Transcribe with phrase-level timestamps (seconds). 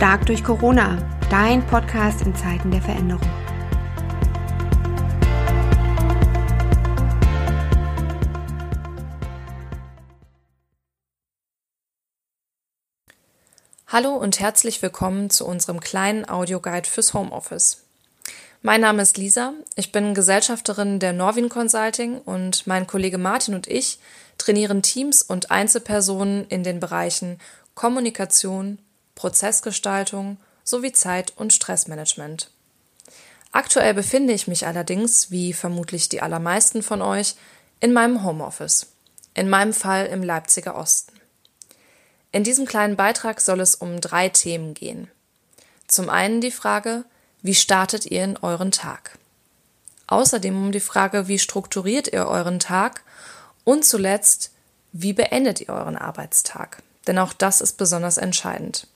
[0.00, 0.96] Stark durch Corona,
[1.28, 3.20] dein Podcast in Zeiten der Veränderung.
[13.88, 17.84] Hallo und herzlich willkommen zu unserem kleinen Audioguide fürs Homeoffice.
[18.62, 23.66] Mein Name ist Lisa, ich bin Gesellschafterin der Norwin Consulting und mein Kollege Martin und
[23.66, 23.98] ich
[24.38, 27.38] trainieren Teams und Einzelpersonen in den Bereichen
[27.74, 28.78] Kommunikation,
[29.20, 32.50] Prozessgestaltung sowie Zeit- und Stressmanagement.
[33.52, 37.34] Aktuell befinde ich mich allerdings, wie vermutlich die allermeisten von euch,
[37.80, 38.86] in meinem Homeoffice,
[39.34, 41.12] in meinem Fall im Leipziger Osten.
[42.32, 45.10] In diesem kleinen Beitrag soll es um drei Themen gehen.
[45.86, 47.04] Zum einen die Frage,
[47.42, 49.18] wie startet ihr in euren Tag?
[50.06, 53.02] Außerdem um die Frage, wie strukturiert ihr euren Tag?
[53.64, 54.50] Und zuletzt,
[54.92, 56.82] wie beendet ihr euren Arbeitstag?
[57.06, 58.86] Denn auch das ist besonders entscheidend.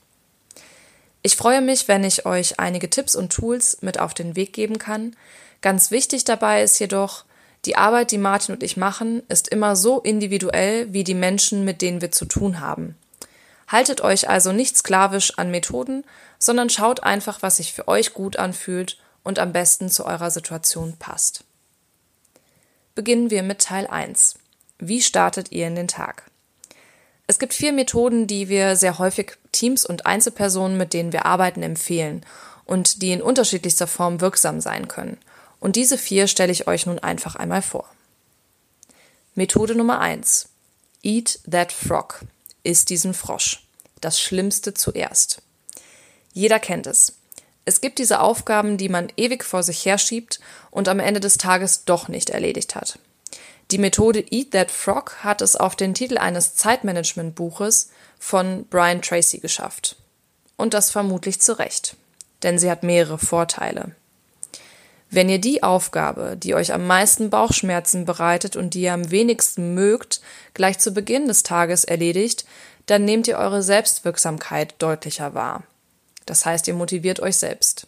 [1.25, 4.77] Ich freue mich, wenn ich euch einige Tipps und Tools mit auf den Weg geben
[4.77, 5.15] kann.
[5.61, 7.25] Ganz wichtig dabei ist jedoch,
[7.65, 11.81] die Arbeit, die Martin und ich machen, ist immer so individuell wie die Menschen, mit
[11.81, 12.95] denen wir zu tun haben.
[13.67, 16.03] Haltet euch also nicht sklavisch an Methoden,
[16.37, 20.95] sondern schaut einfach, was sich für euch gut anfühlt und am besten zu eurer Situation
[20.99, 21.43] passt.
[22.93, 24.37] Beginnen wir mit Teil 1.
[24.77, 26.29] Wie startet ihr in den Tag?
[27.27, 31.63] Es gibt vier Methoden, die wir sehr häufig Teams und Einzelpersonen, mit denen wir arbeiten,
[31.63, 32.25] empfehlen
[32.65, 35.17] und die in unterschiedlichster Form wirksam sein können.
[35.59, 37.89] Und diese vier stelle ich euch nun einfach einmal vor.
[39.33, 40.49] Methode Nummer 1.
[41.03, 42.21] Eat that frog
[42.63, 43.63] isst diesen Frosch.
[44.01, 45.41] Das Schlimmste zuerst.
[46.33, 47.13] Jeder kennt es.
[47.63, 51.85] Es gibt diese Aufgaben, die man ewig vor sich herschiebt und am Ende des Tages
[51.85, 52.99] doch nicht erledigt hat.
[53.71, 59.39] Die Methode Eat That Frog hat es auf den Titel eines Zeitmanagement-Buches von Brian Tracy
[59.39, 59.95] geschafft.
[60.55, 61.95] Und das vermutlich zu Recht.
[62.43, 63.95] Denn sie hat mehrere Vorteile.
[65.09, 69.73] Wenn ihr die Aufgabe, die euch am meisten Bauchschmerzen bereitet und die ihr am wenigsten
[69.73, 70.21] mögt,
[70.53, 72.45] gleich zu Beginn des Tages erledigt,
[72.85, 75.63] dann nehmt ihr eure Selbstwirksamkeit deutlicher wahr.
[76.25, 77.87] Das heißt, ihr motiviert euch selbst.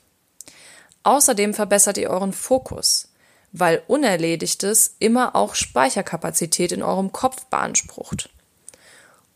[1.03, 3.09] Außerdem verbessert ihr euren Fokus,
[3.51, 8.29] weil Unerledigtes immer auch Speicherkapazität in eurem Kopf beansprucht.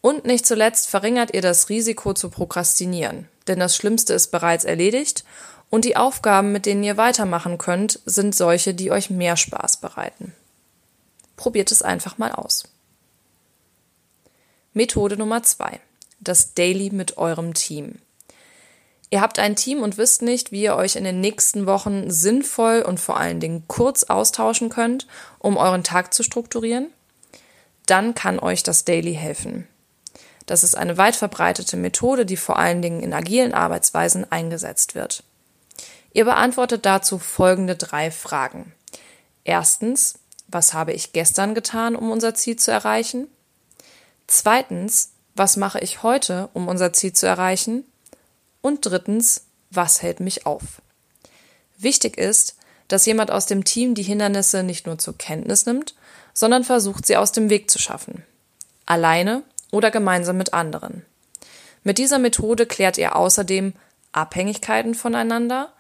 [0.02, 5.24] Und nicht zuletzt verringert ihr das Risiko zu prokrastinieren, denn das Schlimmste ist bereits erledigt
[5.70, 10.34] und die Aufgaben, mit denen ihr weitermachen könnt, sind solche, die euch mehr Spaß bereiten.
[11.38, 12.66] Probiert es einfach mal aus.
[14.74, 15.80] Methode Nummer zwei:
[16.20, 18.00] Das Daily mit eurem Team.
[19.14, 22.82] Ihr habt ein Team und wisst nicht, wie ihr euch in den nächsten Wochen sinnvoll
[22.82, 25.06] und vor allen Dingen kurz austauschen könnt,
[25.38, 26.88] um euren Tag zu strukturieren?
[27.86, 29.68] Dann kann euch das Daily helfen.
[30.46, 35.24] Das ist eine weit verbreitete Methode, die vor allen Dingen in agilen Arbeitsweisen eingesetzt wird.
[36.14, 38.72] Ihr beantwortet dazu folgende drei Fragen.
[39.44, 43.28] Erstens, was habe ich gestern getan, um unser Ziel zu erreichen?
[44.28, 47.84] Zweitens, was mache ich heute, um unser Ziel zu erreichen?
[48.62, 50.82] Und drittens, was hält mich auf?
[51.78, 52.56] Wichtig ist,
[52.88, 55.96] dass jemand aus dem Team die Hindernisse nicht nur zur Kenntnis nimmt,
[56.34, 58.24] sondern versucht, sie aus dem Weg zu schaffen.
[58.86, 61.06] Alleine oder gemeinsam mit anderen.
[61.84, 63.74] Mit dieser Methode klärt ihr außerdem
[64.12, 65.74] Abhängigkeiten voneinander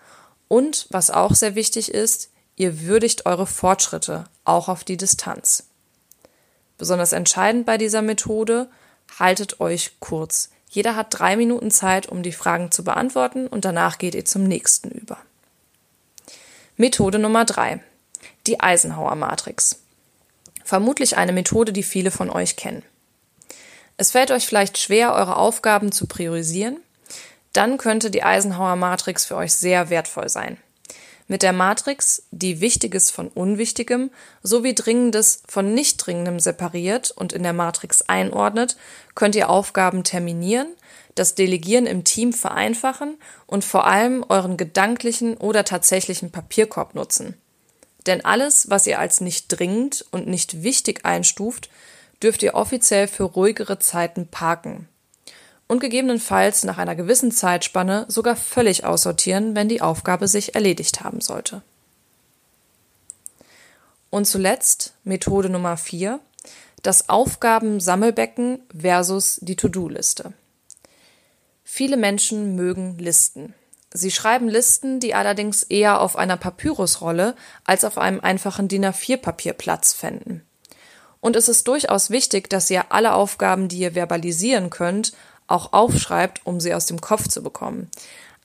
[0.47, 5.67] und, was auch sehr wichtig ist, ihr würdigt eure Fortschritte, auch auf die Distanz.
[6.77, 8.69] Besonders entscheidend bei dieser Methode,
[9.19, 10.49] haltet euch kurz.
[10.71, 14.43] Jeder hat drei Minuten Zeit, um die Fragen zu beantworten und danach geht ihr zum
[14.43, 15.19] nächsten über.
[16.77, 17.83] Methode Nummer drei:
[18.47, 19.83] Die Eisenhower Matrix.
[20.63, 22.81] Vermutlich eine Methode, die viele von euch kennen.
[23.97, 26.77] Es fällt euch vielleicht schwer, eure Aufgaben zu priorisieren
[27.53, 30.57] dann könnte die Eisenhower Matrix für euch sehr wertvoll sein.
[31.31, 34.11] Mit der Matrix, die Wichtiges von Unwichtigem
[34.43, 38.75] sowie Dringendes von Nicht-Dringendem separiert und in der Matrix einordnet,
[39.15, 40.67] könnt ihr Aufgaben terminieren,
[41.15, 43.15] das Delegieren im Team vereinfachen
[43.47, 47.37] und vor allem euren gedanklichen oder tatsächlichen Papierkorb nutzen.
[48.07, 51.69] Denn alles, was ihr als nicht dringend und nicht wichtig einstuft,
[52.21, 54.89] dürft ihr offiziell für ruhigere Zeiten parken
[55.71, 61.21] und gegebenenfalls nach einer gewissen Zeitspanne sogar völlig aussortieren, wenn die Aufgabe sich erledigt haben
[61.21, 61.61] sollte.
[64.09, 66.19] Und zuletzt Methode Nummer 4,
[66.83, 70.33] das Aufgabensammelbecken versus die To-Do-Liste.
[71.63, 73.53] Viele Menschen mögen Listen.
[73.93, 77.33] Sie schreiben Listen, die allerdings eher auf einer Papyrusrolle
[77.63, 80.45] als auf einem einfachen DIN A4-Papier Platz fänden.
[81.21, 85.13] Und es ist durchaus wichtig, dass ihr alle Aufgaben, die ihr verbalisieren könnt,
[85.51, 87.89] auch aufschreibt, um sie aus dem Kopf zu bekommen.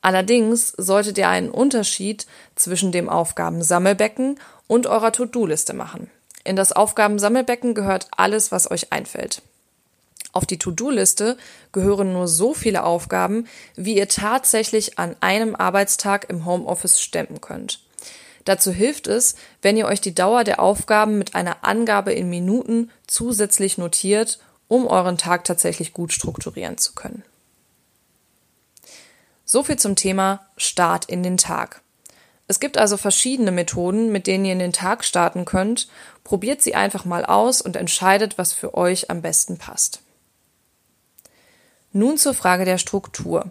[0.02, 6.10] Allerdings solltet ihr einen Unterschied zwischen dem Aufgabensammelbecken und eurer To-Do-Liste machen.
[6.44, 9.42] In das Aufgabensammelbecken gehört alles, was euch einfällt.
[10.32, 11.38] Auf die To-Do-Liste
[11.72, 17.80] gehören nur so viele Aufgaben, wie ihr tatsächlich an einem Arbeitstag im Homeoffice stemmen könnt.
[18.44, 22.90] Dazu hilft es, wenn ihr euch die Dauer der Aufgaben mit einer Angabe in Minuten
[23.06, 24.38] zusätzlich notiert,
[24.68, 27.22] um euren Tag tatsächlich gut strukturieren zu können.
[29.44, 31.82] So viel zum Thema Start in den Tag.
[32.48, 35.88] Es gibt also verschiedene Methoden, mit denen ihr in den Tag starten könnt.
[36.24, 40.00] Probiert sie einfach mal aus und entscheidet, was für euch am besten passt.
[41.92, 43.50] Nun zur Frage der Struktur.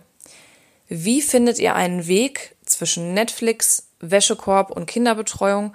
[0.88, 5.74] Wie findet ihr einen Weg zwischen Netflix, Wäschekorb und Kinderbetreuung?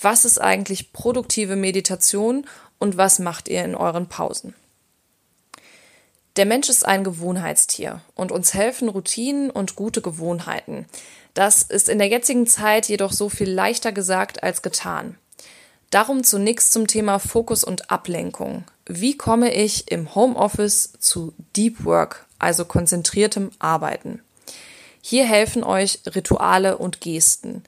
[0.00, 2.46] Was ist eigentlich produktive Meditation
[2.78, 4.54] und was macht ihr in euren Pausen?
[6.36, 10.86] Der Mensch ist ein Gewohnheitstier und uns helfen Routinen und gute Gewohnheiten.
[11.34, 15.16] Das ist in der jetzigen Zeit jedoch so viel leichter gesagt als getan.
[15.90, 18.64] Darum zunächst zum Thema Fokus und Ablenkung.
[18.86, 24.22] Wie komme ich im Homeoffice zu Deep Work, also konzentriertem Arbeiten?
[25.02, 27.64] Hier helfen euch Rituale und Gesten.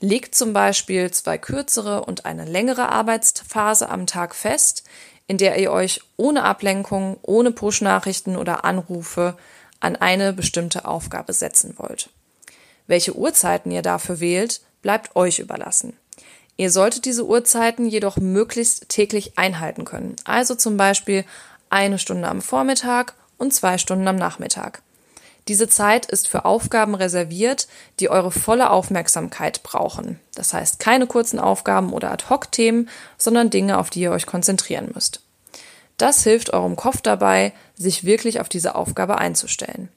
[0.00, 4.84] Legt zum Beispiel zwei kürzere und eine längere Arbeitsphase am Tag fest,
[5.26, 9.36] in der ihr euch ohne Ablenkung, ohne Push-Nachrichten oder Anrufe
[9.80, 12.10] an eine bestimmte Aufgabe setzen wollt.
[12.86, 15.96] Welche Uhrzeiten ihr dafür wählt, bleibt euch überlassen.
[16.56, 20.16] Ihr solltet diese Uhrzeiten jedoch möglichst täglich einhalten können.
[20.24, 21.24] Also zum Beispiel
[21.68, 24.82] eine Stunde am Vormittag und zwei Stunden am Nachmittag.
[25.48, 27.68] Diese Zeit ist für Aufgaben reserviert,
[28.00, 30.18] die eure volle Aufmerksamkeit brauchen.
[30.34, 35.20] Das heißt keine kurzen Aufgaben oder Ad-Hoc-Themen, sondern Dinge, auf die ihr euch konzentrieren müsst.
[35.98, 39.88] Das hilft eurem Kopf dabei, sich wirklich auf diese Aufgabe einzustellen.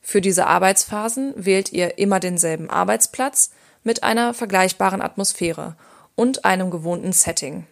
[0.00, 3.50] Für diese Arbeitsphasen wählt ihr immer denselben Arbeitsplatz
[3.84, 5.76] mit einer vergleichbaren Atmosphäre
[6.16, 7.66] und einem gewohnten Setting.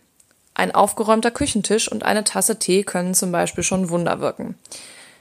[0.54, 4.56] Ein aufgeräumter Küchentisch und eine Tasse Tee können zum Beispiel schon Wunder wirken.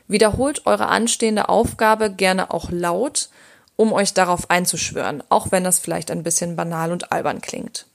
[0.08, 3.30] Wiederholt eure anstehende Aufgabe gerne auch laut,
[3.76, 7.88] um euch darauf einzuschwören, auch wenn das vielleicht ein bisschen banal und albern klingt.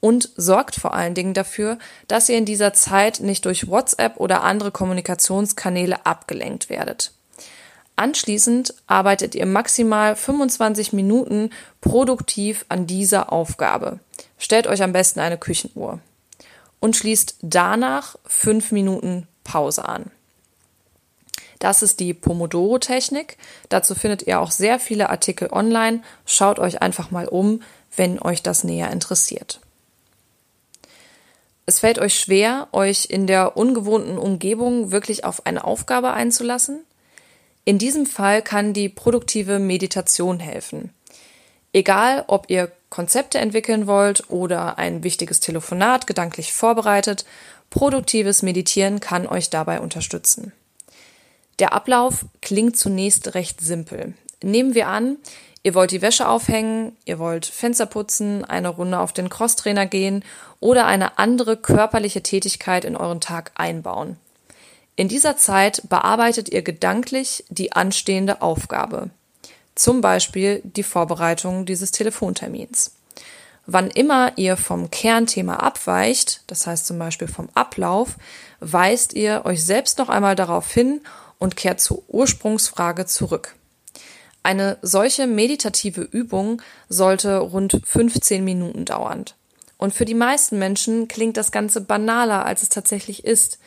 [0.00, 1.78] Und sorgt vor allen Dingen dafür,
[2.08, 7.12] dass ihr in dieser Zeit nicht durch WhatsApp oder andere Kommunikationskanäle abgelenkt werdet.
[7.96, 11.50] Anschließend arbeitet ihr maximal 25 Minuten
[11.80, 14.00] produktiv an dieser Aufgabe.
[14.38, 16.00] Stellt euch am besten eine Küchenuhr
[16.78, 20.10] und schließt danach fünf Minuten Pause an.
[21.58, 23.38] Das ist die Pomodoro-Technik.
[23.68, 26.02] Dazu findet ihr auch sehr viele Artikel online.
[26.24, 27.62] Schaut euch einfach mal um,
[27.94, 29.60] wenn euch das näher interessiert.
[31.64, 36.84] Es fällt euch schwer, euch in der ungewohnten Umgebung wirklich auf eine Aufgabe einzulassen?
[37.64, 40.94] In diesem Fall kann die produktive Meditation helfen.
[41.72, 47.26] Egal, ob ihr Konzepte entwickeln wollt oder ein wichtiges Telefonat gedanklich vorbereitet,
[47.68, 50.52] produktives Meditieren kann euch dabei unterstützen.
[51.58, 54.14] Der Ablauf klingt zunächst recht simpel.
[54.42, 55.16] Nehmen wir an,
[55.62, 60.24] ihr wollt die Wäsche aufhängen, ihr wollt Fenster putzen, eine Runde auf den Crosstrainer gehen
[60.60, 64.16] oder eine andere körperliche Tätigkeit in euren Tag einbauen.
[64.96, 69.10] In dieser Zeit bearbeitet ihr gedanklich die anstehende Aufgabe.
[69.74, 72.92] Zum Beispiel die Vorbereitung dieses Telefontermins.
[73.66, 78.16] Wann immer ihr vom Kernthema abweicht, das heißt zum Beispiel vom Ablauf,
[78.60, 81.00] weist ihr euch selbst noch einmal darauf hin
[81.38, 83.54] und kehrt zur Ursprungsfrage zurück.
[84.42, 89.24] Eine solche meditative Übung sollte rund 15 Minuten dauern.
[89.76, 93.58] Und für die meisten Menschen klingt das Ganze banaler, als es tatsächlich ist.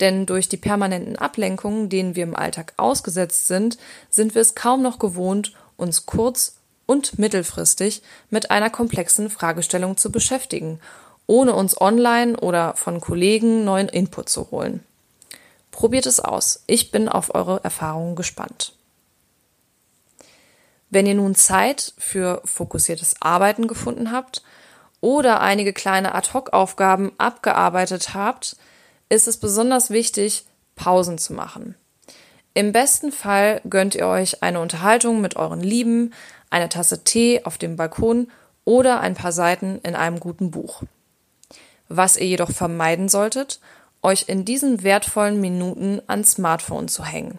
[0.00, 3.78] Denn durch die permanenten Ablenkungen, denen wir im Alltag ausgesetzt sind,
[4.10, 10.10] sind wir es kaum noch gewohnt, uns kurz- und mittelfristig mit einer komplexen Fragestellung zu
[10.10, 10.80] beschäftigen,
[11.26, 14.82] ohne uns online oder von Kollegen neuen Input zu holen.
[15.72, 16.62] Probiert es aus.
[16.68, 18.74] Ich bin auf eure Erfahrungen gespannt.
[20.90, 24.42] Wenn ihr nun Zeit für fokussiertes Arbeiten gefunden habt
[25.00, 28.56] oder einige kleine Ad-Hoc-Aufgaben abgearbeitet habt,
[29.08, 30.44] ist es besonders wichtig,
[30.76, 31.74] Pausen zu machen.
[32.54, 36.12] Im besten Fall gönnt ihr euch eine Unterhaltung mit euren Lieben,
[36.50, 38.30] eine Tasse Tee auf dem Balkon
[38.66, 40.82] oder ein paar Seiten in einem guten Buch.
[41.88, 43.58] Was ihr jedoch vermeiden solltet
[44.02, 47.38] euch in diesen wertvollen Minuten ans Smartphone zu hängen.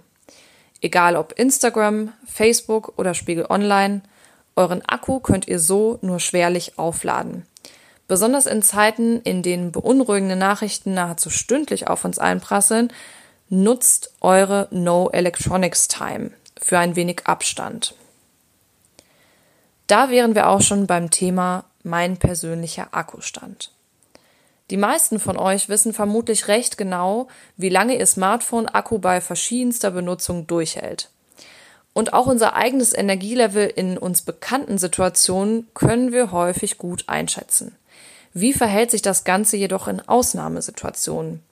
[0.82, 4.01] Egal ob Instagram, Facebook oder Spiegel Online,
[4.55, 7.46] euren Akku könnt ihr so nur schwerlich aufladen.
[8.08, 12.91] Besonders in Zeiten, in denen beunruhigende Nachrichten nahezu stündlich auf uns einprasseln,
[13.50, 17.96] nutzt eure No Electronics Time für ein wenig Abstand.
[19.88, 23.72] Da wären wir auch schon beim Thema mein persönlicher Akkustand.
[24.70, 27.27] Die meisten von euch wissen vermutlich recht genau,
[27.58, 31.10] wie lange ihr Smartphone-Akku bei verschiedenster Benutzung durchhält.
[31.93, 37.75] Und auch unser eigenes Energielevel in uns bekannten Situationen können wir häufig gut einschätzen.
[38.34, 41.43] Wie verhält sich das Ganze jedoch in Ausnahmesituationen?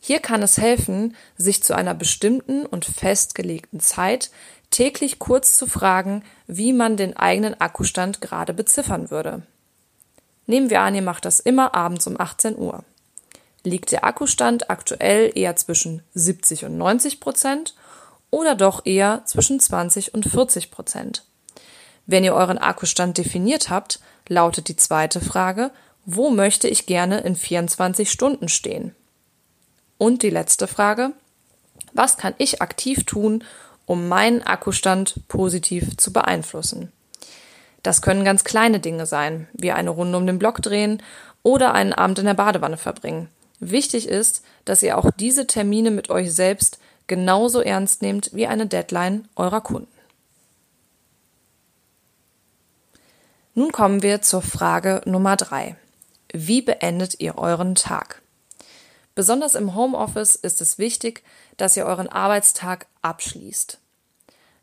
[0.00, 4.30] Hier kann es helfen, sich zu einer bestimmten und festgelegten Zeit
[4.70, 9.42] täglich kurz zu fragen, wie man den eigenen Akkustand gerade beziffern würde.
[10.46, 12.84] Nehmen wir an, ihr macht das immer abends um 18 Uhr.
[13.64, 17.74] Liegt der Akkustand aktuell eher zwischen 70 und 90 Prozent
[18.30, 21.24] oder doch eher zwischen 20 und 40 Prozent?
[22.06, 25.70] Wenn ihr euren Akkustand definiert habt, lautet die zweite Frage,
[26.04, 28.94] wo möchte ich gerne in 24 Stunden stehen?
[29.98, 31.12] Und die letzte Frage,
[31.92, 33.44] was kann ich aktiv tun,
[33.86, 36.90] um meinen Akkustand positiv zu beeinflussen?
[37.82, 41.02] Das können ganz kleine Dinge sein, wie eine Runde um den Block drehen
[41.42, 43.28] oder einen Abend in der Badewanne verbringen.
[43.58, 48.66] Wichtig ist, dass ihr auch diese Termine mit euch selbst genauso ernst nehmt wie eine
[48.66, 49.88] Deadline eurer Kunden.
[53.54, 55.76] Nun kommen wir zur Frage Nummer drei.
[56.32, 58.22] Wie beendet ihr euren Tag?
[59.14, 61.22] Besonders im Homeoffice ist es wichtig,
[61.58, 63.78] dass ihr euren Arbeitstag abschließt.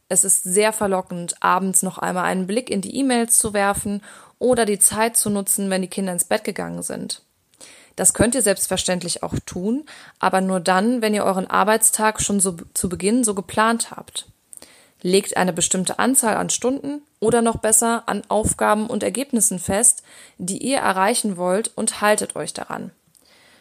[0.10, 4.02] Es ist sehr verlockend, abends noch einmal einen Blick in die E-Mails zu werfen
[4.40, 7.22] oder die Zeit zu nutzen, wenn die Kinder ins Bett gegangen sind.
[7.96, 9.86] Das könnt ihr selbstverständlich auch tun,
[10.20, 14.26] aber nur dann, wenn ihr euren Arbeitstag schon so zu Beginn so geplant habt.
[15.02, 20.02] Legt eine bestimmte Anzahl an Stunden oder noch besser an Aufgaben und Ergebnissen fest,
[20.38, 22.92] die ihr erreichen wollt und haltet euch daran.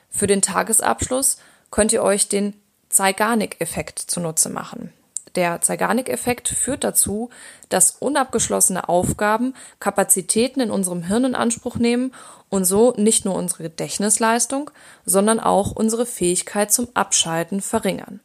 [0.09, 1.39] Für den Tagesabschluss
[1.71, 2.55] könnt ihr euch den
[2.89, 4.93] Zeigarnik-Effekt zunutze machen.
[5.35, 7.31] Der Zeigarnik-Effekt führt dazu,
[7.69, 12.13] dass unabgeschlossene Aufgaben Kapazitäten in unserem Hirn in Anspruch nehmen
[12.49, 14.71] und so nicht nur unsere Gedächtnisleistung,
[15.05, 18.21] sondern auch unsere Fähigkeit zum Abschalten verringern.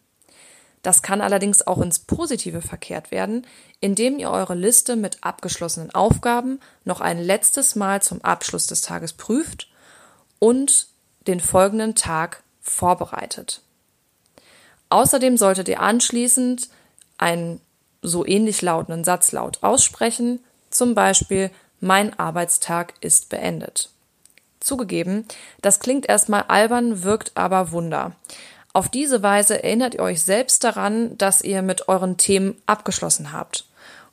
[0.82, 3.48] Das kann allerdings auch ins Positive verkehrt werden,
[3.80, 9.14] indem ihr eure Liste mit abgeschlossenen Aufgaben noch ein letztes Mal zum Abschluss des Tages
[9.14, 9.70] prüft
[10.40, 10.88] und
[11.26, 13.62] den folgenden Tag vorbereitet.
[14.90, 16.68] Außerdem solltet ihr anschließend
[17.24, 17.62] einen
[18.02, 20.40] so ähnlich lautenden Satz laut aussprechen,
[20.70, 21.50] zum Beispiel
[21.80, 23.90] Mein Arbeitstag ist beendet.
[24.60, 25.26] Zugegeben,
[25.62, 28.12] das klingt erstmal albern, wirkt aber Wunder.
[28.74, 33.66] Auf diese Weise erinnert ihr euch selbst daran, dass ihr mit euren Themen abgeschlossen habt.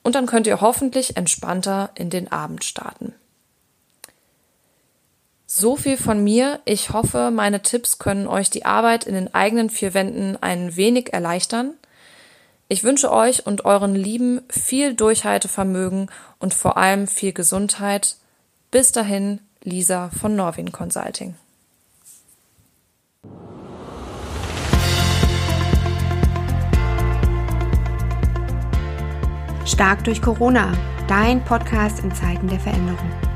[0.03, 3.15] Und dann könnt ihr hoffentlich entspannter in den Abend starten.
[5.47, 6.61] So viel von mir.
[6.65, 11.13] Ich hoffe, meine Tipps können euch die Arbeit in den eigenen vier Wänden ein wenig
[11.13, 11.75] erleichtern.
[12.73, 16.09] Ich wünsche euch und euren Lieben viel Durchhaltevermögen
[16.39, 18.15] und vor allem viel Gesundheit.
[18.71, 21.35] Bis dahin, Lisa von Norwin Consulting.
[29.67, 30.73] Stark durch Corona,
[31.09, 33.30] dein Podcast in Zeiten der Veränderung.